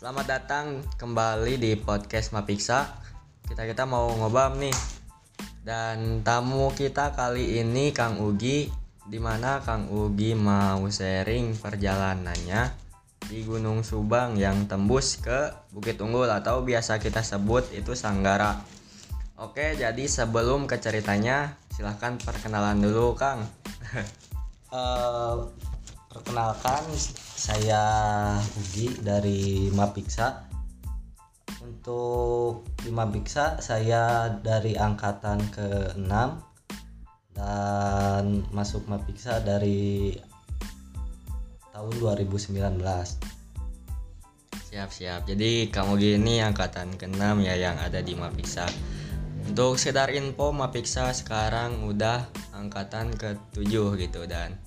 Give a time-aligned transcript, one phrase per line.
[0.00, 2.88] Selamat datang kembali di podcast Mapiksa.
[3.44, 4.72] Kita kita mau ngobam nih.
[5.60, 8.72] Dan tamu kita kali ini Kang Ugi
[9.04, 12.72] di mana Kang Ugi mau sharing perjalanannya
[13.28, 18.56] di Gunung Subang yang tembus ke Bukit Unggul atau biasa kita sebut itu Sanggara.
[19.36, 23.44] Oke, jadi sebelum ke ceritanya, silahkan perkenalan dulu Kang.
[24.70, 25.36] Eh,
[26.06, 26.86] perkenalkan
[27.40, 27.82] saya
[28.60, 30.44] Ugi dari Mapiksa
[31.64, 36.12] untuk di Mapiksa saya dari angkatan ke-6
[37.32, 40.12] dan masuk Mapiksa dari
[41.72, 42.76] tahun 2019
[44.70, 45.24] Siap siap.
[45.24, 48.68] Jadi kamu gini angkatan ke-6 ya yang ada di Mapiksa.
[49.48, 54.60] Untuk sekedar info Mapiksa sekarang udah angkatan ke-7 gitu dan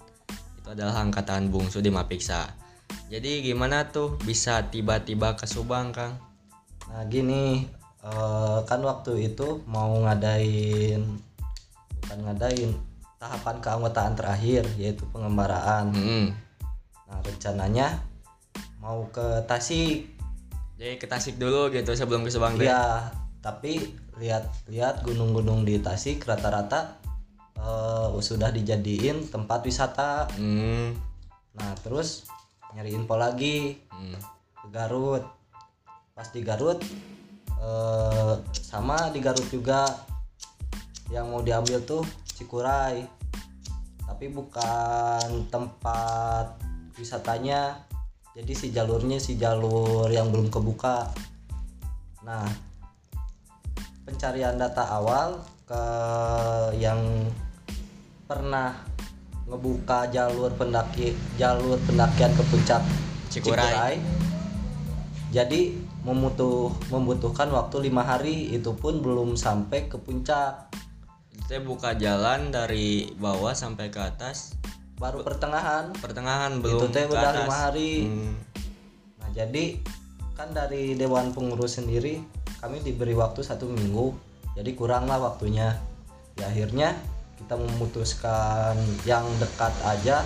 [0.57, 2.62] itu adalah angkatan bungsu di Mapiksa.
[3.11, 6.33] Jadi gimana tuh bisa tiba-tiba ke Subang, Kang?
[6.93, 7.65] nah gini
[8.05, 11.01] eh, kan waktu itu mau ngadain
[11.97, 12.69] bukan ngadain
[13.17, 16.27] tahapan keanggotaan terakhir yaitu pengembaraan Hmm.
[17.09, 17.97] Nah rencananya
[18.77, 20.11] mau ke Tasik,
[20.77, 22.67] Jadi ke Tasik dulu gitu sebelum ke Subang teh.
[22.67, 23.09] ya
[23.41, 23.79] tapi
[24.21, 26.99] lihat-lihat gunung-gunung di Tasik rata-rata
[27.57, 30.29] eh, sudah dijadiin tempat wisata.
[30.35, 30.93] Hmm.
[31.57, 32.27] Nah terus
[32.73, 34.17] nyari info lagi Hmm.
[34.61, 35.23] ke Garut.
[36.13, 36.81] Pas di Garut
[37.63, 39.87] eh, sama di Garut juga
[41.13, 42.01] yang mau diambil tuh
[42.33, 43.05] Cikuray,
[44.01, 46.57] tapi bukan tempat
[46.97, 47.85] wisatanya.
[48.33, 51.13] Jadi si jalurnya si jalur yang belum kebuka.
[52.25, 52.49] Nah,
[54.03, 55.83] pencarian data awal ke
[56.81, 57.29] yang
[58.25, 58.73] pernah
[59.47, 62.81] ngebuka jalur pendaki jalur pendakian ke puncak
[63.33, 63.97] Cikuray.
[65.33, 65.73] Jadi
[66.05, 70.69] memutuh membutuhkan waktu lima hari itu pun belum sampai ke puncak,
[71.33, 74.53] Itu teh buka jalan dari bawah sampai ke atas.
[74.93, 75.89] baru pertengahan.
[75.97, 78.05] Pertengahan Itu belum teh ke udah lima hari.
[78.05, 78.37] Hmm.
[79.17, 79.81] Nah jadi
[80.37, 82.21] kan dari dewan pengurus sendiri
[82.61, 84.13] kami diberi waktu satu minggu,
[84.53, 85.81] jadi kurang lah waktunya.
[86.37, 86.93] Ya akhirnya
[87.43, 90.23] kita memutuskan yang dekat aja,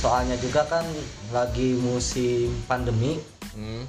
[0.00, 0.84] soalnya juga kan
[1.30, 3.20] lagi musim pandemi,
[3.54, 3.86] Hmm.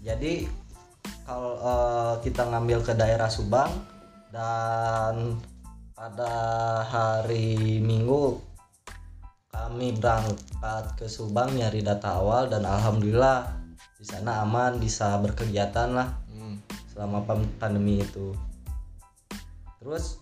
[0.00, 0.48] Jadi
[1.28, 3.68] kalau eh, kita ngambil ke daerah Subang
[4.32, 5.36] dan
[5.92, 6.32] pada
[6.88, 8.40] hari Minggu
[9.52, 13.48] kami berangkat ke Subang nyari data awal dan alhamdulillah
[13.96, 16.60] di sana aman bisa berkegiatan lah Hmm.
[16.92, 17.24] selama
[17.60, 18.32] pandemi itu.
[19.80, 20.20] Terus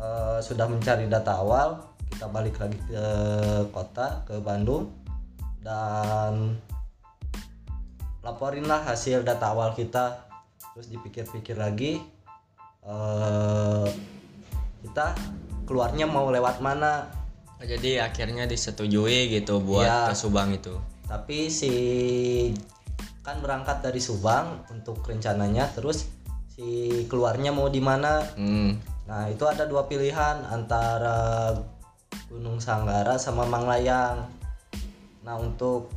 [0.00, 3.06] eh, sudah mencari data awal, kita balik lagi ke
[3.72, 4.92] kota ke Bandung
[5.60, 6.56] dan
[8.22, 10.26] laporinlah hasil data awal kita.
[10.76, 12.00] Terus dipikir-pikir lagi
[12.86, 13.88] eh,
[14.86, 15.16] kita
[15.66, 17.10] keluarnya mau lewat mana?
[17.56, 20.12] Oh, Jadi akhirnya disetujui gitu buat Iya.
[20.12, 20.76] ke Subang itu.
[21.08, 21.72] Tapi si
[23.24, 26.06] kan berangkat dari Subang untuk rencananya, terus
[26.52, 28.22] si keluarnya mau di mana?
[28.38, 28.78] Hmm.
[29.06, 31.50] Nah, itu ada dua pilihan antara
[32.26, 34.26] Gunung Sanggara sama Manglayang.
[35.22, 35.90] Nah, untuk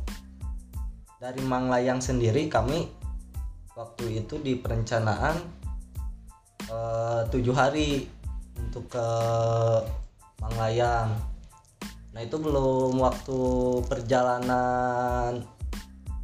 [1.18, 2.86] dari Manglayang sendiri kami
[3.74, 5.36] waktu itu di perencanaan
[6.70, 8.06] eh, tujuh hari
[8.58, 9.08] untuk ke
[10.38, 11.10] Manglayang.
[12.14, 13.38] Nah, itu belum waktu
[13.90, 15.42] perjalanan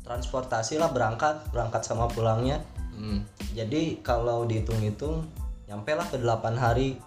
[0.06, 2.62] transportasi lah berangkat, berangkat sama pulangnya
[2.96, 3.28] Hmm.
[3.52, 5.28] jadi kalau dihitung-hitung
[5.66, 6.99] nyampe lah ke 8 hari.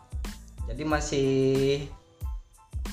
[0.68, 1.30] Jadi masih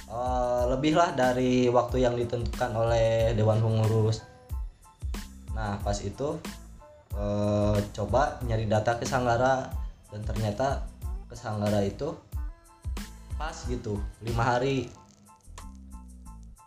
[0.09, 4.23] eh, lebih lah dari waktu yang ditentukan oleh dewan pengurus.
[5.53, 6.39] Nah pas itu
[7.15, 9.69] eh, coba nyari data ke Sanggara.
[10.15, 10.87] Dan ternyata
[11.27, 12.15] ke Sanggara itu
[13.37, 14.89] pas gitu lima hari.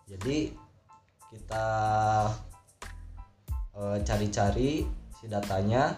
[0.06, 0.54] Jadi
[1.32, 1.68] kita
[3.80, 4.84] eh, cari-cari
[5.20, 5.96] si datanya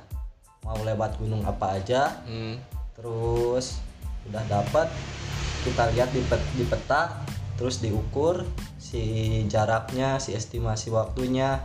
[0.61, 2.21] mau lewat gunung apa aja.
[2.23, 2.80] Hmm.
[3.01, 3.81] Terus
[4.29, 4.85] udah dapat
[5.65, 7.17] kita lihat di, pet- di peta
[7.57, 8.45] terus diukur
[8.77, 9.01] si
[9.49, 11.61] jaraknya si estimasi waktunya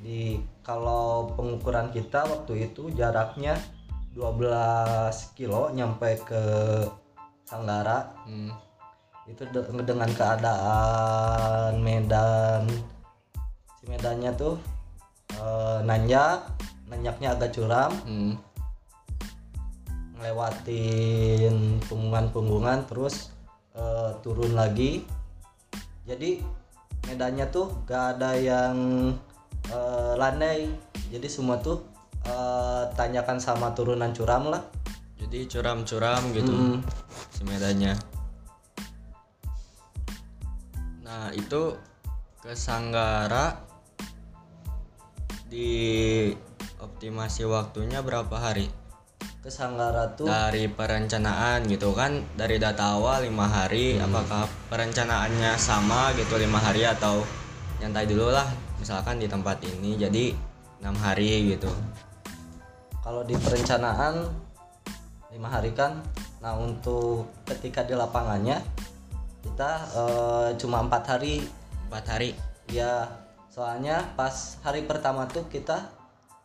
[0.00, 3.60] di kalau pengukuran kita waktu itu jaraknya
[4.16, 6.42] 12 kilo nyampe ke
[7.44, 8.50] Sanggara Hmm.
[9.28, 12.64] itu de- dengan keadaan medan
[13.76, 14.56] si medannya tuh
[15.36, 16.48] eh, nanjak
[16.88, 18.34] nanyaknya agak curam Hmm.
[20.16, 23.30] Ngelewatin punggungan-punggungan terus
[23.76, 25.04] eh, turun lagi
[26.08, 26.40] jadi
[27.06, 28.76] medannya tuh gak ada yang
[29.68, 30.72] eh, landai
[31.12, 31.84] jadi semua tuh
[32.24, 34.64] eh, tanyakan sama turunan curam lah
[35.16, 36.78] Jadi curam-curam gitu Mm.
[37.32, 37.96] si medannya.
[41.02, 41.72] Nah, itu
[42.44, 43.56] ke Sanggara
[45.48, 46.30] di
[46.78, 48.68] optimasi waktunya berapa hari?
[49.46, 56.10] Ke Sanggara tuh Dari perencanaan gitu kan dari data awal lima hari apakah perencanaannya sama
[56.18, 57.22] gitu lima hari atau
[57.78, 58.50] nyantai dulu lah
[58.82, 60.34] misalkan di tempat ini jadi
[60.82, 61.70] enam hari gitu.
[63.06, 64.26] Kalau di perencanaan
[65.30, 66.02] lima hari kan.
[66.42, 68.58] Nah untuk ketika di lapangannya
[69.46, 71.46] kita eh, cuma empat hari.
[71.86, 72.34] Empat hari.
[72.74, 73.06] Ya
[73.46, 75.86] soalnya pas hari pertama tuh kita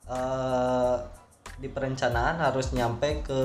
[0.05, 1.20] eh,
[1.61, 3.41] di perencanaan harus nyampe ke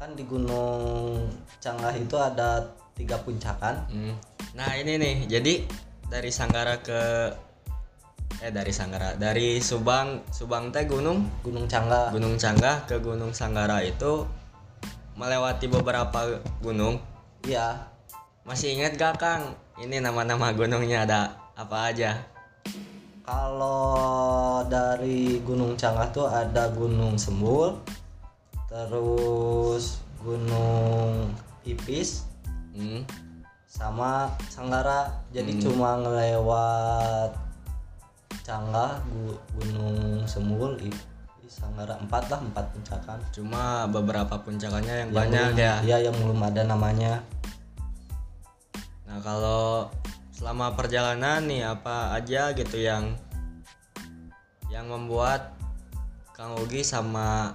[0.00, 1.28] kan di Gunung
[1.62, 2.64] Canggah itu ada
[2.96, 4.16] tiga puncakan Hmm.
[4.56, 5.64] Nah ini nih, jadi
[6.08, 7.00] dari Sanggara ke
[8.42, 13.84] eh dari Sanggara, dari Subang, Subang teh gunung, Gunung Canggah Gunung Canggah ke Gunung Sanggara
[13.84, 14.26] itu
[15.14, 16.98] melewati beberapa gunung.
[17.44, 17.92] ya
[18.42, 19.54] Masih ingat gak Kang?
[19.78, 22.31] Ini nama-nama gunungnya ada apa aja?
[23.22, 27.78] Kalau dari Gunung Canggah tuh ada Gunung Sembul
[28.66, 31.30] terus Gunung
[31.62, 32.26] Ipis
[32.72, 33.04] Hmm.
[33.68, 37.36] sama Sanggara jadi cuma ngelewat
[38.40, 41.04] Canggah Gu- Gunung Sembul I-
[41.38, 45.74] I Sanggara empat lah empat puncakan Cuma beberapa puncakannya yang Yang banyak belum- ya.
[45.84, 47.20] iya yang belum ada namanya
[49.04, 49.92] Nah kalau
[50.42, 53.14] selama perjalanan nih apa aja gitu yang
[54.74, 55.54] yang membuat
[56.34, 57.54] Kang Ugi sama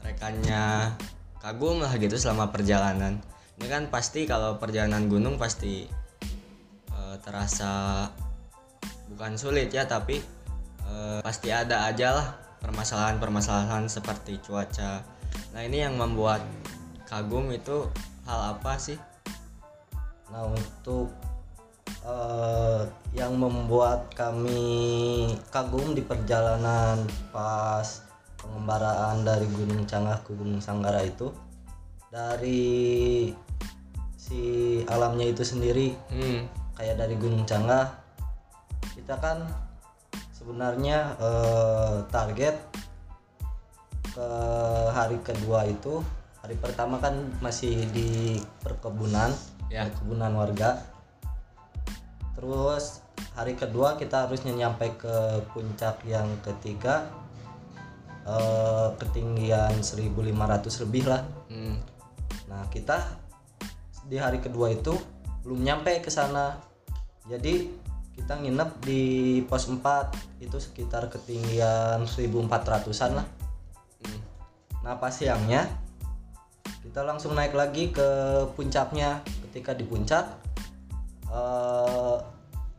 [0.00, 0.96] rekannya
[1.36, 3.20] kagum lah gitu selama perjalanan.
[3.60, 5.84] Ini kan pasti kalau perjalanan gunung pasti
[6.88, 8.08] eh, terasa
[9.12, 10.16] bukan sulit ya tapi
[10.88, 12.28] eh, pasti ada aja lah
[12.64, 15.04] permasalahan-permasalahan seperti cuaca.
[15.52, 16.40] Nah ini yang membuat
[17.04, 17.84] kagum itu
[18.24, 18.96] hal apa sih?
[20.32, 21.14] nah untuk
[21.86, 22.82] eh,
[23.14, 27.00] yang membuat kami kagum di perjalanan
[27.30, 28.02] pas
[28.36, 31.32] pengembaraan dari Gunung Canggah ke Gunung Sanggara itu
[32.12, 33.32] dari
[34.14, 34.42] si
[34.86, 36.46] alamnya itu sendiri Hmm.
[36.76, 37.88] kayak dari Gunung Canggah
[38.94, 39.48] kita kan
[40.32, 42.56] sebenarnya eh, target
[44.14, 44.28] ke
[44.94, 45.98] hari kedua itu
[46.38, 49.32] hari pertama kan masih di perkebunan
[49.72, 49.88] Ya.
[49.90, 50.84] perkebunan warga
[52.44, 53.00] terus
[53.32, 57.08] hari kedua kita harusnya nyampe ke puncak yang ketiga
[58.28, 61.78] eh, ketinggian 1500 lebih lah Hmm.
[62.50, 62.98] Nah, kita
[64.10, 64.92] di hari kedua itu
[65.46, 66.58] belum nyampe ke sana.
[67.30, 67.70] Jadi
[68.14, 69.02] kita nginep di
[69.46, 73.26] pos 4 itu sekitar ketinggian 1400-an lah.
[74.02, 74.20] Hmm.
[74.82, 75.70] Nah, pas siangnya
[76.82, 78.08] kita langsung naik lagi ke
[78.58, 79.22] puncaknya.
[79.48, 80.26] Ketika di puncak
[81.30, 81.73] eh,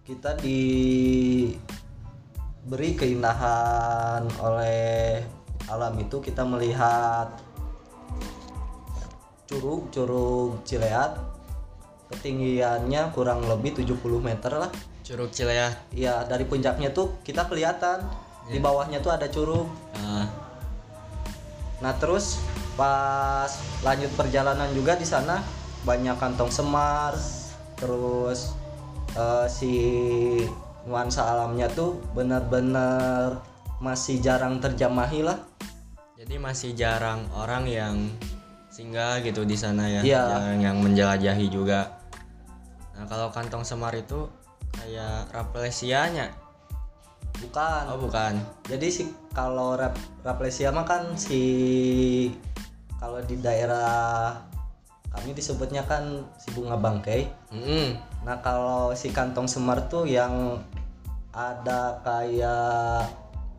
[0.06, 1.58] kita diberi
[2.94, 5.26] keindahan oleh
[5.66, 7.34] alam itu kita melihat
[9.50, 11.18] curug curug Cileat.
[12.06, 14.70] Ketinggiannya kurang lebih 70 meter lah.
[15.02, 15.74] Curug Cileah.
[15.90, 18.06] Iya dari puncaknya tuh kita kelihatan.
[18.46, 19.66] Di bawahnya tuh ada curug.
[20.06, 20.30] Ah,
[21.82, 22.38] nah terus
[22.78, 23.50] pas
[23.82, 25.42] lanjut perjalanan juga di sana
[25.82, 27.18] banyak kantong semar
[27.74, 28.54] terus
[29.16, 29.72] eh, si
[30.86, 33.42] nuansa alamnya tuh benar-benar
[33.82, 35.40] masih jarang terjamahi lah
[36.16, 37.96] jadi masih jarang orang yang
[38.72, 40.24] singgah gitu di sana ya, Iya.
[40.52, 41.96] yang, yang menjelajahi juga.
[42.92, 44.28] Nah kalau kantong semar itu
[44.76, 46.36] kayak raplesianya,
[47.40, 48.36] bukan oh bukan?
[48.68, 49.96] Jadi si kalau rap,
[50.28, 51.40] raplesia mah kan si
[53.00, 54.40] kalau di daerah
[55.12, 57.32] kami disebutnya kan si bunga bangkai.
[57.56, 57.96] Mm-mm.
[58.26, 60.58] Nah kalau si kantong semar tuh yang
[61.30, 63.06] ada kayak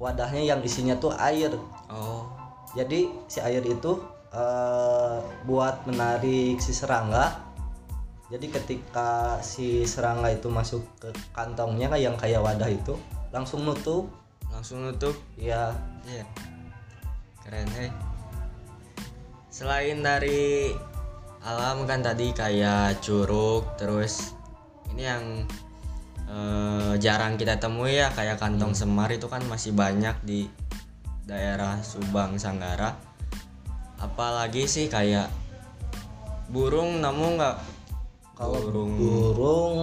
[0.02, 1.54] wadahnya yang isinya tuh air.
[1.87, 2.26] Oh,
[2.75, 4.02] Jadi si air itu
[4.35, 7.46] eh, buat menarik si serangga.
[8.26, 12.99] Jadi ketika si serangga itu masuk ke kantongnya kayak yang kayak wadah itu
[13.30, 14.11] langsung nutup.
[14.50, 15.14] langsung nutup.
[15.38, 15.70] Ya
[16.06, 16.26] Iya.
[17.46, 17.90] Keren hei.
[19.46, 20.75] Selain dari
[21.46, 24.35] alam kan tadi kayak curug, terus
[24.97, 25.25] ini yang
[26.25, 30.49] eh, jarang kita temui ya kayak kantong semar itu kan masih banyak di
[31.29, 32.97] daerah Subang Sanggara.
[34.00, 35.29] Apalagi sih kayak
[36.49, 37.57] burung nemu nggak?
[38.41, 38.91] Kalau burung.
[38.97, 39.76] burung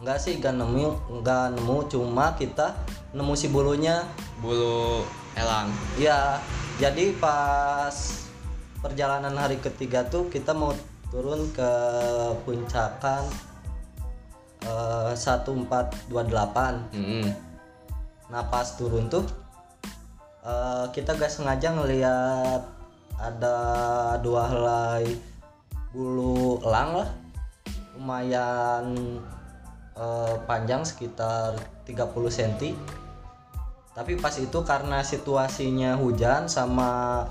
[0.00, 0.88] enggak sih enggak nemu
[1.20, 1.76] enggak nemu.
[1.92, 2.72] Cuma kita
[3.12, 4.08] nemu si bulunya.
[4.40, 5.04] Bulu
[5.36, 5.68] elang.
[6.00, 6.40] Iya,
[6.80, 8.24] jadi pas
[8.80, 10.72] perjalanan hari ketiga tuh kita mau
[11.10, 11.70] turun ke
[12.46, 13.47] puncakan
[14.64, 16.94] eh, 1428.
[16.94, 17.26] Mm-mm.
[18.28, 19.24] Nah pas turun tuh
[20.42, 22.62] eh, kita gak sengaja ngeliat
[23.18, 23.58] ada
[24.22, 25.18] dua helai
[25.90, 27.10] bulu elang lah,
[27.98, 28.94] lumayan
[29.98, 32.76] eh, panjang sekitar 30 cm
[33.98, 37.26] tapi pas itu karena situasinya hujan sama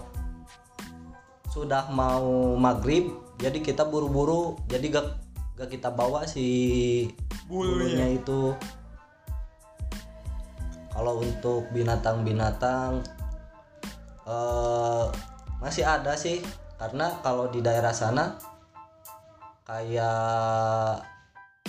[1.47, 5.26] sudah mau maghrib jadi kita buru-buru jadi gak
[5.57, 7.09] gak kita bawa si
[7.49, 8.53] bulunya itu.
[10.93, 13.01] Kalau untuk binatang-binatang
[14.29, 15.05] eh,
[15.57, 16.45] masih ada sih.
[16.77, 18.37] Karena kalau di daerah sana
[19.65, 21.01] kayak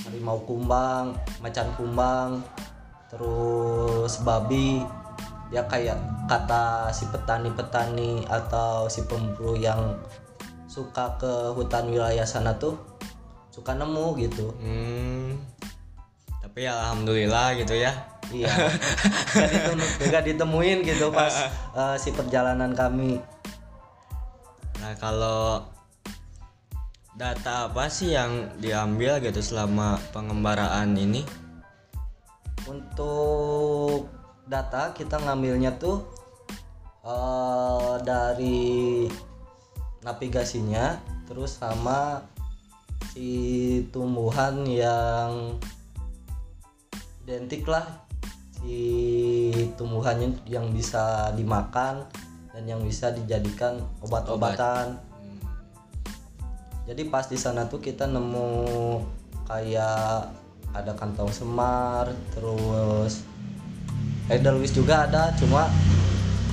[0.05, 2.45] harimau kumbang, macan kumbang,
[3.09, 4.85] terus babi
[5.49, 5.97] ya kayak
[6.29, 9.97] kata si petani-petani atau si pemburu yang
[10.69, 12.77] suka ke hutan wilayah sana tuh
[13.59, 15.35] suka nemu gitu Hmm.
[16.39, 17.93] Tapi alhamdulillah gitu ya.
[18.29, 18.49] iya
[19.33, 21.33] gak, ditemu- gak ditemuin gitu pas
[21.75, 23.19] eh, si perjalanan kami
[24.79, 25.67] Nah, kalau
[27.19, 31.27] data apa sih yang diambil gitu selama pengembaraan ini?
[32.69, 34.13] untuk
[34.45, 36.05] data kita ngambilnya tuh
[37.03, 39.09] eh, dari
[40.05, 42.21] navigasinya terus sama
[43.19, 45.59] si tumbuhan yang
[47.27, 47.83] identik lah.
[48.63, 48.79] Si
[49.75, 52.07] tumbuhannya yang bisa dimakan
[52.55, 55.03] dan yang bisa dijadikan obat-obatan.
[55.03, 55.39] Hmm.
[56.87, 58.49] jadi pas di sana tuh kita nemu
[59.51, 60.31] kayak
[60.73, 63.27] ada kantong semar terus
[64.31, 65.67] edelweiss juga ada cuma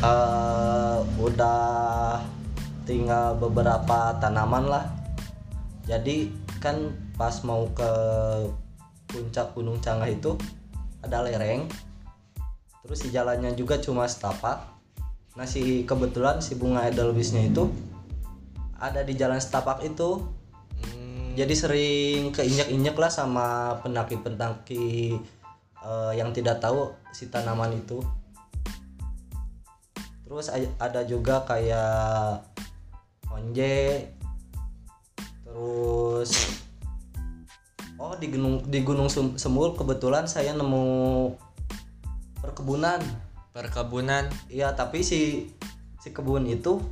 [0.02, 2.20] eh, udah
[2.90, 4.86] tinggal beberapa tanaman lah.
[5.86, 7.92] Jadi kan pas mau ke
[9.06, 10.34] puncak gunung canggah itu
[11.06, 11.70] ada lereng.
[12.82, 14.66] Terus si jalannya juga cuma setapak.
[15.38, 17.70] Nah si kebetulan si bunga edelweissnya itu
[18.82, 20.26] ada di jalan setapak itu.
[20.76, 21.38] Hmm.
[21.38, 25.16] jadi sering keinjak-injak lah sama pendaki-pendaki
[25.86, 28.02] eh, yang tidak tahu si tanaman itu.
[30.26, 30.50] Terus
[30.82, 32.42] ada juga kayak
[33.30, 34.10] onje
[35.56, 36.60] terus
[37.96, 39.08] oh di gunung di gunung
[39.40, 41.32] semul kebetulan saya nemu
[42.44, 43.00] perkebunan.
[43.56, 44.28] Perkebunan.
[44.52, 45.48] iya tapi si
[46.04, 46.84] si kebun itu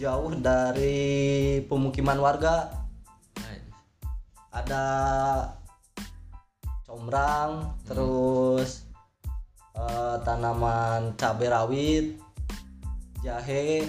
[0.00, 2.72] jauh dari pemukiman warga.
[4.56, 4.84] Ada
[6.88, 8.88] combrang terus
[9.76, 12.16] eh, tanaman cabai rawit
[13.20, 13.84] jahe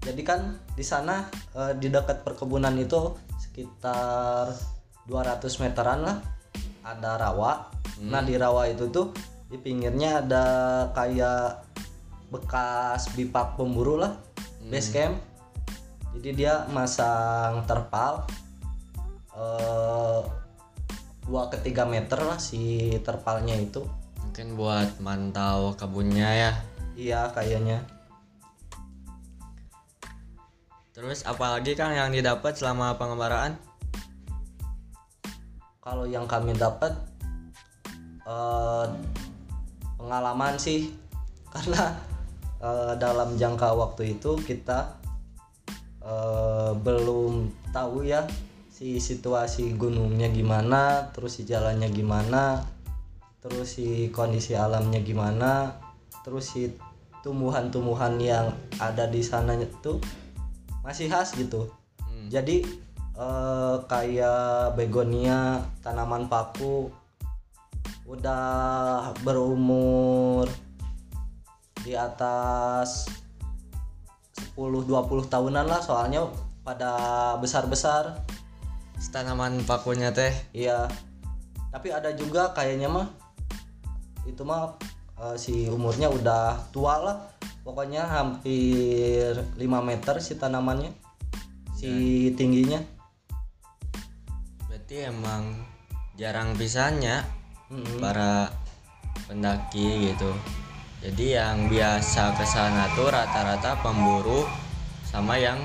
[0.00, 4.48] jadi kan di sana eh, di dekat perkebunan itu sekitar
[5.04, 6.18] 200 meteran lah.
[6.80, 7.68] Ada rawa.
[8.08, 9.12] Nah di rawa itu tuh
[9.52, 10.44] di pinggirnya ada
[10.96, 11.68] kayak
[12.32, 14.16] bekas bipak pemburu lah
[14.72, 15.20] base camp.
[16.16, 18.24] Jadi dia masang terpal
[19.36, 20.20] eh,
[21.28, 23.84] dua ke tiga meter lah si terpalnya itu.
[24.24, 26.52] Mungkin buat mantau kebunnya ya.
[27.00, 27.99] iya kayaknya
[30.90, 33.70] Terus apalagi Kang yang didapat selama pengembaraan?
[35.80, 36.92] kalau yang kami dapat
[38.28, 38.86] eh,
[39.96, 40.92] pengalaman sih
[41.52, 41.96] karena
[42.60, 45.00] eh, dalam jangka waktu itu kita
[46.04, 48.28] eh, belum tahu ya
[48.70, 52.64] si situasi gunungnya gimana terus si jalannya gimana
[53.40, 55.74] terus si kondisi alamnya gimana
[56.24, 56.76] terus si
[57.20, 60.00] tumbuhan-tumbuhan yang ada di sana itu
[60.84, 61.70] masih khas gitu
[62.20, 62.26] Hmm.
[62.26, 62.66] jadi
[63.16, 66.90] eh, kayak begonia tanaman paku
[68.10, 70.50] udah berumur
[71.80, 73.06] di atas
[74.58, 76.26] 10-20 tahunan lah soalnya
[76.66, 76.92] pada
[77.40, 78.20] besar-besar
[79.10, 80.30] Tanaman pakunya teh.
[80.54, 80.86] iya
[81.74, 83.10] tapi ada juga kayaknya mah
[84.22, 84.76] itu mah
[85.18, 87.16] eh, si umurnya udah tua lah
[87.70, 90.90] pokoknya hampir 5 meter si tanamannya
[91.78, 92.82] si tingginya
[94.66, 95.54] Berarti emang
[96.18, 97.22] jarang pisannya
[97.70, 98.02] Mm-mm.
[98.02, 98.50] para
[99.30, 100.34] pendaki gitu.
[100.98, 104.42] Jadi yang biasa ke sana tuh rata-rata pemburu
[105.06, 105.62] sama yang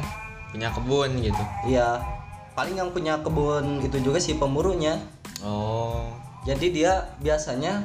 [0.53, 1.41] punya kebun gitu.
[1.65, 2.05] Iya,
[2.53, 5.01] paling yang punya kebun itu juga si pemburunya.
[5.41, 6.13] oh
[6.45, 7.81] jadi dia biasanya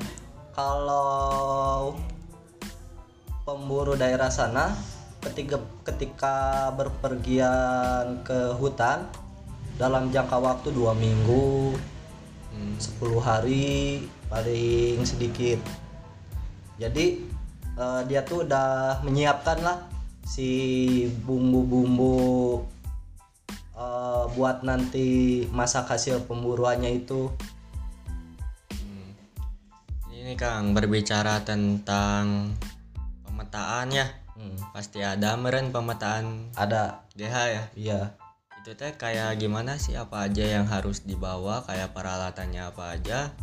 [0.53, 1.97] kalau
[3.51, 4.71] pemburu daerah sana
[5.27, 9.11] ketika ketika berpergian ke hutan
[9.75, 11.75] dalam jangka waktu dua minggu
[12.55, 12.79] hmm.
[12.79, 15.59] 10 hari paling sedikit
[16.79, 17.19] jadi
[17.75, 19.83] eh, dia tuh udah menyiapkan lah
[20.23, 22.63] si bumbu-bumbu
[23.75, 27.27] eh, buat nanti masak hasil pemburuannya itu
[28.71, 29.11] Hmm.
[30.09, 32.55] Ini Kang berbicara tentang
[33.51, 34.07] pemetaan ya.
[34.39, 37.63] Hmm, Pasti ada meren pemetaan ada GH ya.
[37.75, 38.01] iya
[38.63, 43.35] Itu teh kayak gimana sih apa aja yang harus dibawa, kayak peralatannya apa aja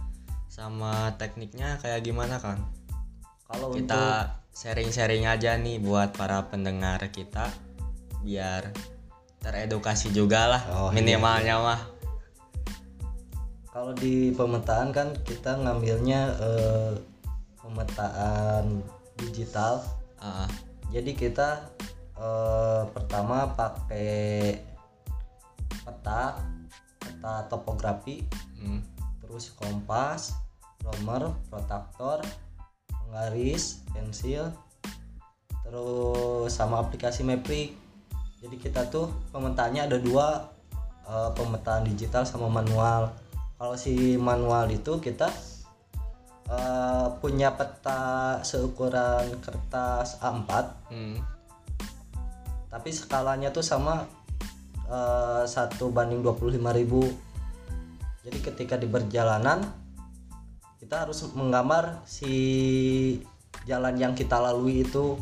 [0.47, 2.63] sama tekniknya kayak gimana Kang?
[3.51, 7.51] kalau Kita sharing-sharing aja nih buat para pendengar kita
[8.23, 8.71] biar
[9.43, 11.81] teredukasi juga lah Oh, iya, minimalnya mah.
[13.69, 16.91] kalau di pemetaan kan kita ngambilnya eh,
[17.61, 18.81] pemetaan
[19.17, 19.81] digital
[20.27, 20.49] Ah,
[20.91, 21.71] jadi kita
[22.19, 24.59] eh, pertama pakai
[25.87, 26.43] peta
[26.99, 28.27] peta topografi.
[28.57, 28.81] Hmm.
[29.21, 30.33] terus kompas
[30.81, 32.25] romer protaktor
[32.89, 34.49] penggaris pensil
[35.61, 37.77] terus sama aplikasi Maprik
[38.37, 40.45] jadi kita tuh pemetaannya ada dua
[41.09, 43.13] eh, pemetaan digital sama manual.
[43.57, 45.33] Kalau si manual itu kita
[46.47, 50.51] eh, punya peta seukuran kertas A4
[50.87, 51.19] Hmm.
[52.67, 54.07] tapi skalanya tuh sama
[54.87, 57.27] eh, satu banding 25.000
[58.27, 59.63] jadi ketika di perjalanan
[60.77, 62.35] kita harus menggambar si
[63.67, 65.19] jalan yang kita lalui itu.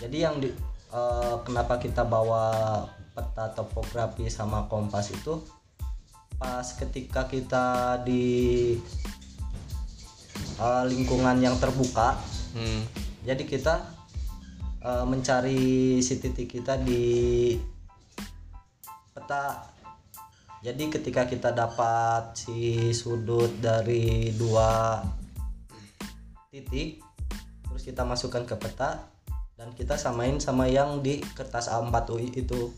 [0.00, 0.48] Jadi yang di
[0.92, 5.38] eh, kenapa kita bawa peta topografi sama kompas itu
[6.34, 8.74] pas ketika kita di
[10.58, 12.18] eh, lingkungan yang terbuka.
[12.54, 12.86] Hmm.
[13.26, 13.82] jadi kita
[14.78, 17.58] eh, mencari si titik kita di
[19.10, 19.74] peta.
[20.64, 25.02] Jadi ketika kita dapat si sudut dari dua
[26.48, 27.02] titik
[27.68, 29.10] terus kita masukkan ke peta
[29.58, 32.70] dan kita samain sama yang di kertas A4 UI itu.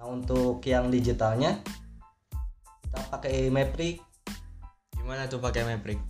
[0.00, 1.60] Nah untuk yang digitalnya
[2.82, 4.00] kita pakai Maprik
[5.06, 6.02] Gimana tuh pakai Maprik?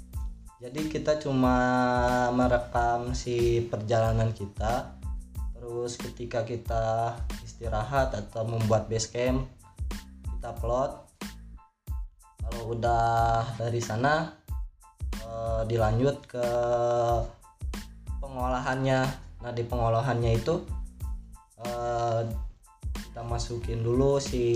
[0.57, 1.53] Jadi kita cuma
[2.33, 4.97] merekam si perjalanan kita,
[5.53, 7.13] terus ketika kita
[7.45, 9.45] istirahat atau membuat base camp,
[10.25, 11.13] kita plot.
[12.41, 14.33] Kalau udah dari sana
[15.21, 16.49] eh, dilanjut ke
[18.25, 19.01] pengolahannya.
[19.45, 20.65] Nah di pengolahannya itu
[21.69, 22.33] eh,
[23.13, 24.49] kita masukin dulu si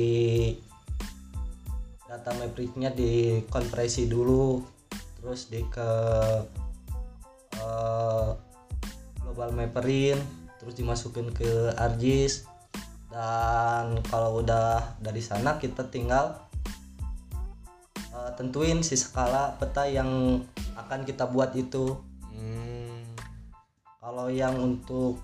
[2.10, 4.58] data matrixnya dikompresi dulu
[5.22, 5.90] terus di ke
[7.54, 8.28] eh,
[9.22, 10.18] global mapperin
[10.58, 12.50] terus dimasukin ke ArcGIS.
[13.10, 16.34] Dan kalau udah dari sana kita tinggal
[17.94, 20.42] eh, tentuin si skala peta yang
[20.74, 21.94] akan kita buat itu.
[22.34, 23.06] Hmm.
[24.02, 25.20] kalau yang untuk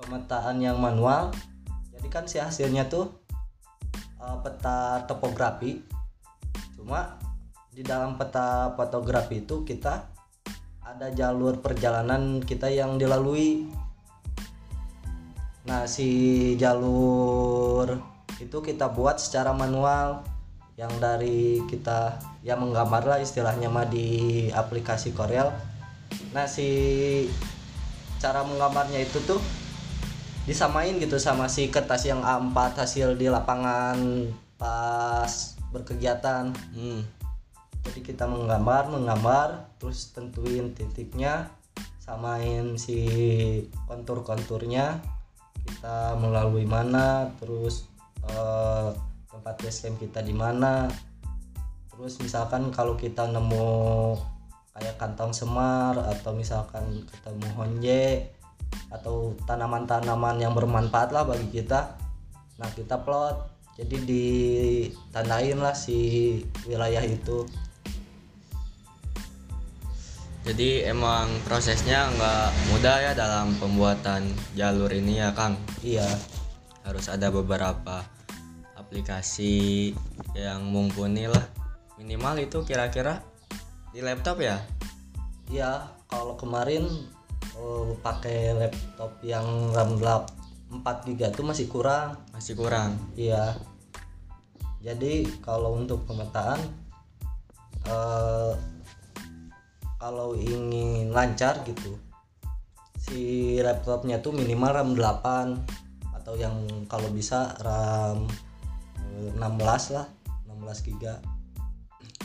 [0.00, 1.28] pemetaan yang manual
[1.92, 3.12] jadi kan si hasilnya tuh
[4.18, 5.94] eh, peta topografi
[6.84, 7.16] cuma
[7.72, 10.04] di dalam peta fotografi itu kita
[10.84, 13.64] ada jalur perjalanan kita yang dilalui.
[15.64, 17.88] Nah si jalur
[18.36, 20.28] itu kita buat secara manual.
[20.76, 25.48] Yang dari kita yang menggambar lah istilahnya mah di aplikasi Corel.
[26.36, 26.68] Nah si
[28.20, 29.40] cara menggambarnya itu tuh
[30.44, 34.28] disamain gitu sama si kertas yang A4 hasil di lapangan
[34.60, 36.54] pas berkegiatan.
[36.74, 37.02] Hmm.
[37.84, 41.52] jadi kita menggambar menggambar terus tentuin titiknya
[42.00, 43.02] samain si
[43.90, 45.02] kontur-konturnya.
[45.66, 47.84] Kita melalui mana terus
[48.24, 48.88] eh,
[49.28, 50.88] tempat base camp kita di mana.
[51.92, 53.68] Terus misalkan kalau kita nemu
[54.74, 58.34] kayak kantong semar atau misalkan ketemu honje
[58.90, 61.94] atau tanaman-tanaman yang bermanfaat lah bagi kita
[62.58, 67.46] nah kita plot jadi ditandain lah si wilayah itu
[70.44, 75.56] Jadi emang prosesnya nggak mudah ya dalam pembuatan jalur ini ya Kang.
[75.80, 76.04] iya
[76.84, 78.04] Harus ada beberapa
[78.76, 79.96] aplikasi
[80.36, 81.48] yang mumpuni lah.
[81.96, 83.24] Minimal itu kira-kira
[83.96, 84.60] di laptop ya.
[85.48, 86.84] iya kalau kemarin
[87.56, 89.96] eh, pakai laptop yang RAM
[90.82, 92.18] 4 GB itu masih kurang.
[92.34, 92.96] Masih kurang.
[93.14, 93.54] iya.
[94.84, 96.60] Jadi kalau untuk pemetaan
[97.88, 98.52] eh,
[99.96, 101.96] kalau ingin lancar gitu
[103.00, 106.56] si laptopnya tuh minimal RAM 8 atau yang
[106.88, 108.28] kalau bisa RAM
[109.00, 110.06] eh, 16 lah
[110.48, 111.20] 16 giga.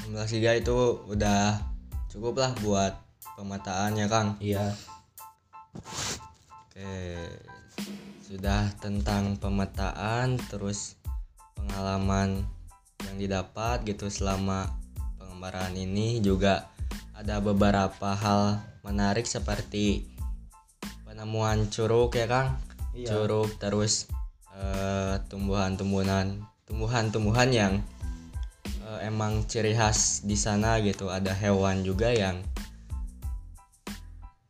[0.07, 1.59] 16 giga itu udah
[2.07, 2.93] cukup lah buat
[3.35, 4.39] pemetaan ya Kang.
[4.39, 4.71] Iya.
[6.67, 6.91] Oke,
[8.29, 11.01] sudah tentang pemetaan, terus
[11.57, 12.45] pengalaman
[13.09, 14.69] yang didapat gitu selama
[15.17, 16.69] pengembaraan ini juga
[17.17, 20.05] ada beberapa hal menarik seperti
[21.09, 22.61] penemuan curug ya Kang,
[22.93, 23.17] Iya.
[23.17, 24.05] curug terus
[24.53, 27.73] eh, tumbuhan-tumbuhan, tumbuhan-tumbuhan yang
[28.85, 32.45] eh, emang ciri khas di sana gitu, ada hewan juga yang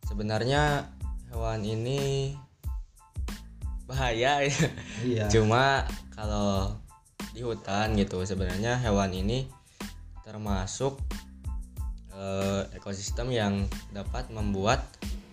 [0.04, 0.84] sebenarnya
[1.32, 2.36] hewan ini
[3.89, 4.54] bahaya ya.
[5.02, 5.82] iya Cuma
[6.13, 6.78] kalau
[7.34, 9.49] di hutan gitu sebenarnya hewan ini
[10.21, 11.02] termasuk
[12.13, 14.86] eh, ekosistem yang dapat membuat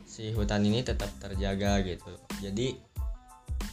[0.09, 2.17] si hutan ini tetap terjaga gitu.
[2.41, 2.73] Jadi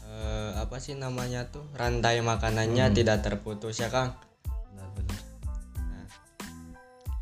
[0.03, 2.95] eh, apa sih namanya tuh rantai makanannya Hmm.
[2.95, 4.11] tidak terputus ya Kang.
[4.43, 5.21] benar-benar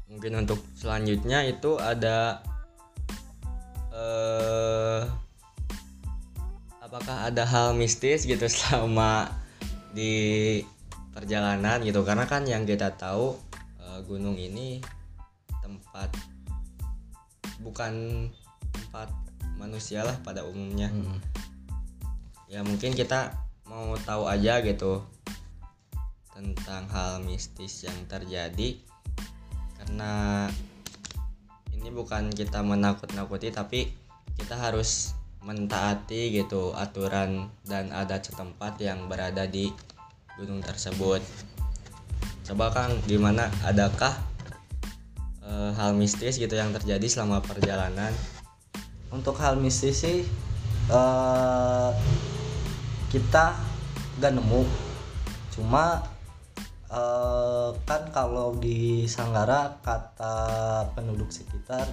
[0.09, 2.41] Mungkin untuk selanjutnya itu ada
[3.93, 5.20] eh
[6.91, 9.31] apakah ada hal mistis gitu selama
[9.95, 10.59] di
[11.15, 12.03] perjalanan gitu?
[12.03, 13.39] Karena kan yang kita tahu
[13.79, 14.83] eh, gunung ini
[15.63, 16.11] tempat
[17.63, 18.27] bukan
[18.75, 19.07] tempat
[19.55, 20.91] manusia lah pada umumnya.
[20.91, 21.19] Mm.
[22.51, 23.31] ya mungkin kita
[23.63, 24.99] mau tahu aja gitu
[26.35, 28.83] tentang hal mistis yang terjadi.
[29.79, 30.43] Karena
[31.71, 33.95] ini bukan kita menakut-nakuti tapi
[34.35, 39.73] kita harus mentaati gitu aturan dan adat setempat yang berada di
[40.37, 41.21] gunung tersebut.
[42.45, 44.13] Coba Kang gimana adakah
[45.41, 48.13] eh, hal mistis gitu yang terjadi selama perjalanan?
[49.09, 50.21] Untuk hal mistis sih
[50.89, 51.91] eh,
[53.09, 53.57] kita
[54.21, 54.61] gak nemu.
[55.57, 56.05] Cuma
[56.85, 60.37] eh, kan kalau di Sanggara kata
[60.93, 61.89] penduduk sekitar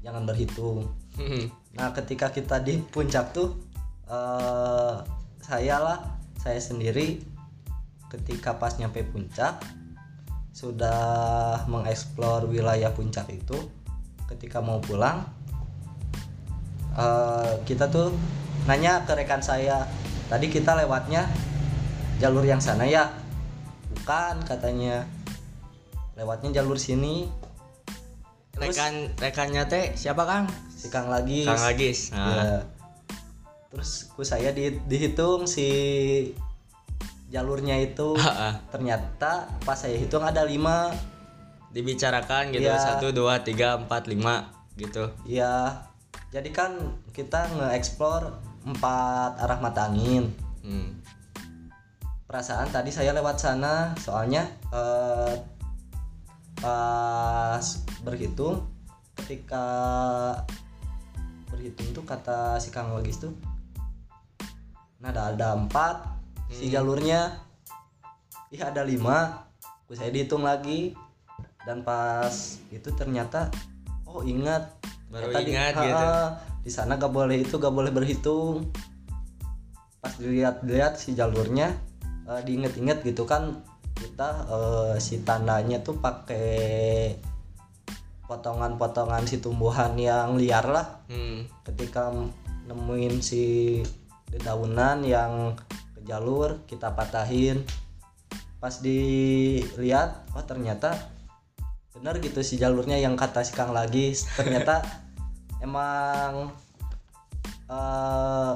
[0.00, 0.88] jangan berhitung
[1.74, 3.56] nah ketika kita di puncak tuh
[4.10, 4.94] eh,
[5.42, 5.98] saya lah
[6.38, 7.20] saya sendiri
[8.10, 9.62] ketika pas nyampe puncak
[10.50, 13.56] sudah mengeksplor wilayah puncak itu.
[14.28, 15.26] Ketika mau pulang
[16.94, 18.14] eh, kita tuh
[18.68, 19.88] nanya ke rekan saya
[20.28, 21.26] tadi kita lewatnya
[22.18, 23.10] jalur yang sana ya?
[23.94, 25.06] Bukan katanya.
[26.18, 27.30] Lewatnya jalur sini.
[28.52, 32.58] Terus- rekan rekannya teh siapa Kang si Kang lagi Kang Agis nah, Ya.
[33.68, 35.68] terus ku saya di- dihitung si
[37.30, 38.18] jalurnya itu.
[38.74, 40.90] Ternyata pas saya hitung ada lima.
[41.70, 42.82] Dibicarakan gitu Iya.
[42.82, 45.14] satu dua tiga empat lima gitu.
[45.22, 45.86] Ya
[46.34, 46.74] jadi kan
[47.12, 50.32] kita nge-explore empat arah mata angin.
[50.60, 50.98] Hmm.
[52.26, 55.34] perasaan tadi saya lewat sana soalnya eh,
[56.54, 57.64] pas
[58.02, 58.70] berhitung
[59.18, 59.66] ketika
[61.60, 63.36] berhitung tuh kata si Kang Logis tuh.
[65.04, 66.00] Nah ada ada empat.
[66.48, 66.72] Si Hmm.
[66.72, 67.36] jalurnya
[68.48, 69.44] ih ada lima.
[69.84, 70.96] Terus saya dihitung lagi.
[71.68, 72.32] Dan pas
[72.72, 73.52] itu ternyata
[74.08, 74.72] oh ingat.
[75.12, 76.08] Baru Ternyata di- ingat Ha, gitu.
[76.64, 78.72] di sana gak boleh itu gak boleh berhitung.
[80.00, 81.76] Pas dilihat-lihat si jalurnya
[82.24, 83.60] eh, diinget-inget gitu kan
[83.92, 87.20] kita eh, si tandanya tuh pakai
[88.30, 91.02] potongan-potongan si tumbuhan yang liar lah.
[91.10, 91.50] Hmm.
[91.66, 92.14] ketika
[92.70, 93.82] nemuin si
[94.30, 95.58] dedaunan yang
[95.98, 97.66] ke jalur kita patahin.
[98.62, 100.94] Pas dilihat oh ternyata
[101.90, 104.14] bener gitu si jalurnya yang kata si Kang lagi.
[104.38, 104.86] Ternyata
[105.66, 106.54] emang
[107.66, 108.54] eh,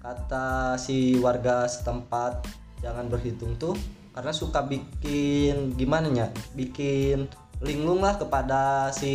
[0.00, 2.48] kata si warga setempat
[2.80, 3.76] jangan berhitung tuh
[4.16, 7.28] karena suka bikin gimana ya bikin
[7.62, 9.14] linglung lah kepada si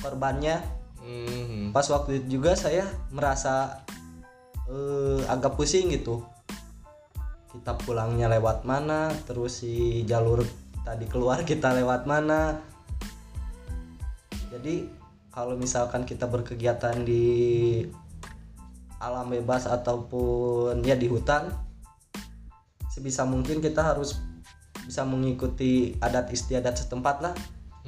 [0.00, 0.80] korbannya.
[1.08, 1.72] Hmm.
[1.72, 3.80] pas waktu itu juga saya merasa
[4.68, 6.20] eh, agak pusing gitu.
[7.48, 10.44] Kita pulangnya lewat mana terus si jalur
[10.84, 12.60] tadi keluar kita lewat mana.
[14.52, 14.84] Jadi
[15.32, 17.84] kalau misalkan kita berkegiatan di
[18.98, 21.48] alam bebas ataupun ya di hutan
[22.90, 24.18] sebisa mungkin kita harus
[24.88, 27.36] bisa mengikuti adat istiadat setempat lah.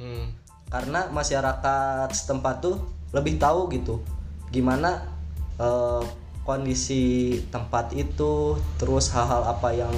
[0.01, 0.33] Hmm.
[0.71, 2.79] karena masyarakat setempat tuh
[3.11, 4.01] lebih tahu gitu
[4.49, 5.03] gimana
[5.59, 6.01] eh,
[6.41, 9.93] kondisi tempat itu terus hal-hal apa yang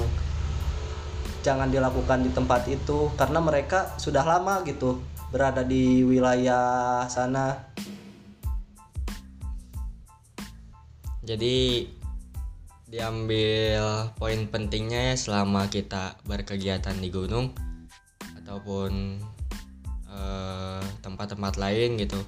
[1.44, 3.12] jangan dilakukan di tempat itu.
[3.20, 7.68] Karena mereka sudah lama gitu berada di wilayah sana.
[11.24, 11.88] Jadi
[12.94, 17.50] diambil poin pentingnya ya selama kita berkegiatan di gunung
[18.38, 19.18] ataupun
[20.14, 22.22] eh, tempat-tempat lain gitu.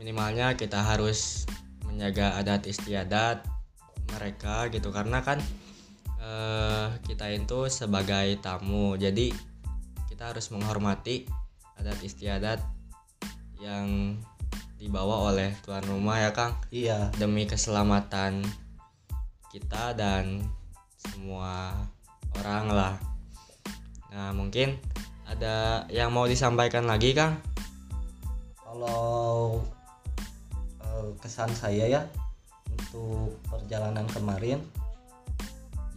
[0.00, 1.44] Minimalnya kita harus
[1.84, 3.44] menjaga adat istiadat
[4.16, 5.36] mereka gitu karena kan
[6.16, 8.96] eh, kita itu sebagai tamu.
[8.96, 9.36] Jadi
[10.08, 11.28] kita harus menghormati
[11.76, 12.64] adat istiadat
[13.60, 14.16] yang
[14.80, 16.56] dibawa oleh tuan rumah ya Kang.
[16.72, 17.12] Iya.
[17.20, 18.48] Demi keselamatan
[19.48, 20.44] kita dan
[20.96, 21.72] semua
[22.38, 22.94] orang lah.
[24.12, 24.76] Nah, mungkin
[25.28, 27.36] ada yang mau disampaikan lagi, Kang?
[28.78, 29.58] kalau
[30.84, 32.02] eh, kesan saya ya
[32.70, 34.62] untuk perjalanan kemarin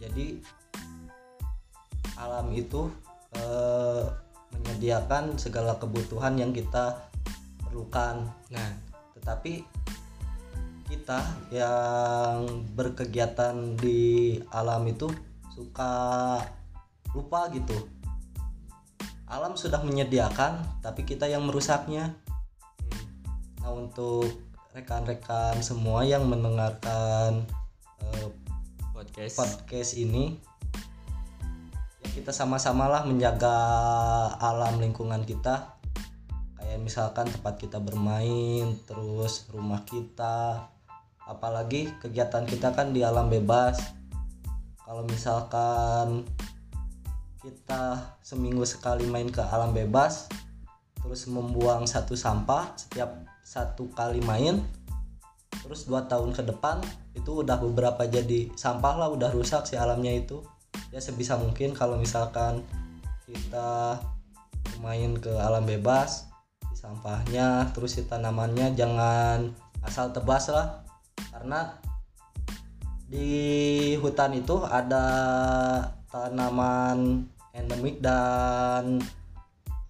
[0.02, 0.40] jadi
[2.18, 2.90] alam itu
[3.36, 4.02] eh,
[4.56, 7.06] menyediakan segala kebutuhan yang kita
[7.62, 8.68] perlukan Nah,
[9.16, 9.64] tetapi
[10.92, 15.08] kita yang berkegiatan di alam itu
[15.48, 16.36] suka
[17.16, 17.88] lupa gitu.
[19.24, 22.12] Alam sudah menyediakan tapi kita yang merusaknya.
[23.64, 24.28] Nah untuk
[24.76, 27.48] rekan-rekan semua yang mendengarkan
[28.04, 28.28] eh,
[28.92, 29.40] podcast.
[29.40, 30.36] podcast ini
[32.04, 33.56] ya kita sama-samalah menjaga
[34.36, 35.72] alam lingkungan kita.
[36.60, 40.68] Kayak misalkan tempat kita bermain terus rumah kita
[41.32, 43.80] apalagi kegiatan kita kan di alam bebas.
[44.84, 46.28] Kalau misalkan
[47.40, 50.30] kita seminggu sekali main ke alam bebas
[51.02, 54.62] terus membuang satu sampah setiap satu kali main
[55.66, 56.78] terus dua tahun ke depan
[57.18, 60.44] itu udah beberapa jadi sampah lah udah rusak si alamnya itu.
[60.92, 62.62] Ya sebisa mungkin kalau misalkan
[63.24, 63.96] kita
[64.84, 66.28] main ke alam bebas
[66.82, 69.54] sampahnya terus si tanamannya jangan
[69.86, 70.81] asal tebas lah
[71.30, 71.78] karena
[73.12, 73.30] di
[74.00, 75.06] hutan itu ada
[76.08, 78.98] tanaman endemik dan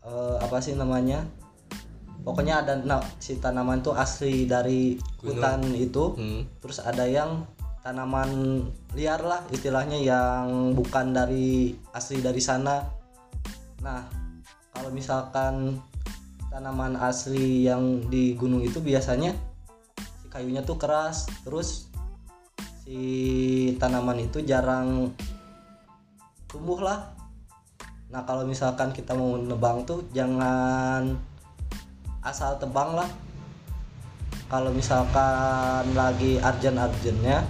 [0.02, 1.22] eh, apa sih namanya?
[2.22, 5.38] Pokoknya ada na- si tanaman itu asli dari Gunung.
[5.38, 6.04] hutan itu.
[6.18, 7.46] Hmm, terus ada yang
[7.82, 8.62] tanaman
[8.94, 12.82] liar lah istilahnya yang bukan dari asli dari sana.
[13.82, 14.06] Nah
[14.70, 15.82] kalau misalkan
[16.50, 19.34] tanaman asli yang di gunung itu biasanya
[20.32, 21.28] kayunya tuh keras.
[21.44, 21.92] Terus
[22.82, 22.98] si
[23.76, 25.12] tanaman itu jarang
[26.48, 27.12] tumbuh lah.
[28.08, 31.20] Nah kalau misalkan kita mau nebang tuh jangan
[32.24, 33.08] asal tebang lah.
[34.48, 37.40] Kalau misalkan lagi arjen-arjennya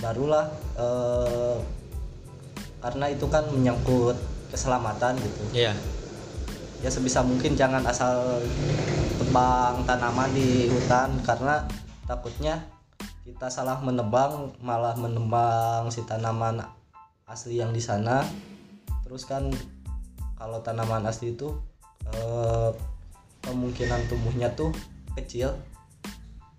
[0.00, 1.56] barulah eh,
[2.80, 4.16] karena itu kan menyangkut
[4.52, 5.42] keselamatan gitu.
[5.56, 5.72] Iya.
[6.84, 8.44] ya sebisa mungkin jangan asal
[9.16, 11.64] tebang tanaman di hutan karena
[12.04, 12.64] takutnya
[13.24, 16.60] kita salah menebang malah menebang si tanaman
[17.24, 18.20] asli yang di sana.
[19.04, 19.48] Terus kan
[20.36, 21.56] kalau tanaman asli itu
[22.12, 22.70] eh,
[23.44, 24.76] kemungkinan tumbuhnya tuh
[25.16, 25.56] kecil.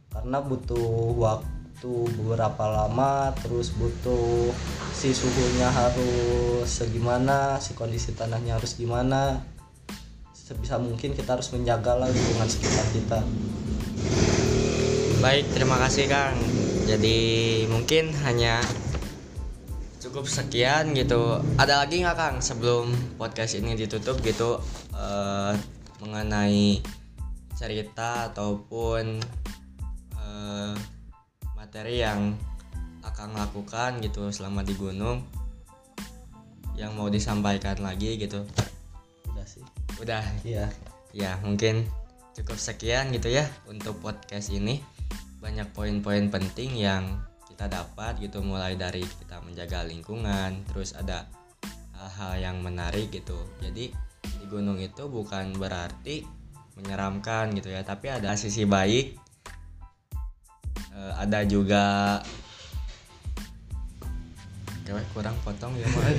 [0.10, 4.50] Karena butuh waktu beberapa lama terus butuh
[4.96, 9.46] si suhunya harus segimana si kondisi tanahnya harus gimana.
[10.34, 13.20] Sebisa mungkin kita harus menjaga lah lingkungan sekitar kita
[15.26, 16.38] Baik, terima kasih Kang.
[16.86, 17.18] Jadi
[17.66, 18.62] mungkin hanya
[19.98, 21.42] cukup sekian gitu.
[21.58, 24.62] Ada lagi nggak Kang sebelum podcast ini ditutup gitu
[24.94, 25.58] eh,
[25.98, 26.78] mengenai
[27.58, 29.18] cerita ataupun
[30.14, 30.74] eh,
[31.58, 32.38] materi yang
[33.02, 35.26] akan lakukan gitu selama di gunung
[36.78, 38.46] yang mau disampaikan lagi gitu.
[39.34, 39.66] udah sih
[39.98, 40.70] Udah iya
[41.18, 41.90] ya mungkin
[42.38, 44.86] cukup sekian gitu ya untuk podcast ini
[45.46, 51.30] banyak poin-poin penting yang kita dapat gitu mulai dari kita menjaga lingkungan terus ada
[51.94, 53.94] hal-hal yang menarik gitu jadi
[54.26, 56.26] di gunung itu bukan berarti
[56.82, 59.22] menyeramkan gitu ya tapi ada sisi baik
[60.96, 61.84] Eh, ada juga
[64.88, 66.16] Cewek kurang potong ya Mak.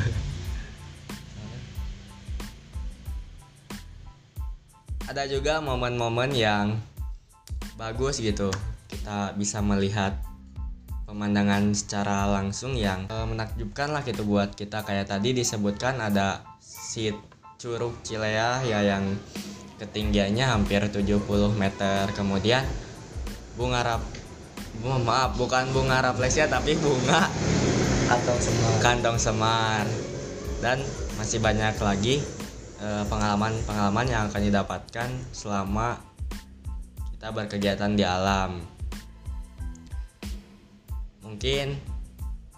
[5.07, 6.77] ada juga momen-momen yang
[7.79, 8.51] bagus gitu
[8.96, 10.16] kita bisa melihat
[11.04, 14.82] pemandangan secara langsung yang eh, menakjubkan lah gitu buat kita.
[14.82, 17.12] Kayak tadi disebutkan ada si
[17.61, 19.14] Curug Cilea ya yang
[19.76, 21.22] ketinggiannya hampir 70
[21.54, 22.09] meter.
[22.16, 22.64] Kemudian
[23.54, 24.02] bunga rap
[24.80, 27.28] bu- maaf bukan bunga rafflesia tapi bunga
[28.16, 29.85] atau semua kantong semar.
[30.59, 30.80] Dan
[31.20, 32.18] masih banyak lagi
[32.82, 36.02] eh, pengalaman-pengalaman yang akan didapatkan selama
[37.14, 38.76] kita berkegiatan di alam.
[41.37, 41.77] Mungkin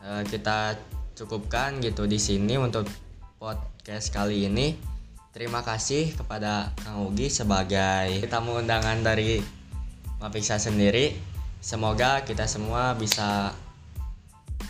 [0.07, 0.79] eh, kita
[1.19, 2.87] cukupkan gitu di sini untuk
[3.43, 4.79] podcast kali ini.
[5.35, 9.43] Terima kasih kepada Kang Ugi sebagai tamu undangan dari
[10.23, 11.11] Mapiksa sendiri.
[11.59, 13.51] Semoga kita semua bisa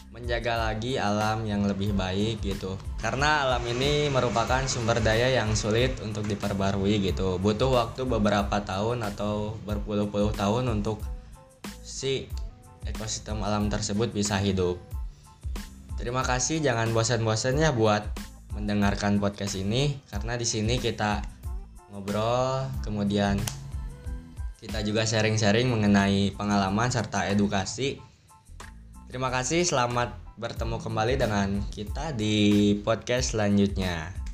[0.09, 2.81] menjaga lagi alam yang lebih baik gitu.
[3.05, 7.37] Karena alam ini merupakan sumber daya yang sulit untuk diperbarui gitu.
[7.37, 10.97] Butuh waktu beberapa tahun atau berpuluh-puluh tahun untuk
[11.85, 12.25] si
[12.87, 14.79] ekosistem alam tersebut bisa hidup.
[15.99, 18.07] Terima kasih, jangan bosan-bosan ya buat
[18.55, 21.23] mendengarkan podcast ini karena di sini kita
[21.91, 23.41] ngobrol, kemudian
[24.63, 27.99] kita juga sharing-sharing mengenai pengalaman serta edukasi.
[29.09, 34.28] Terima kasih, selamat bertemu kembali dengan kita di podcast selanjutnya.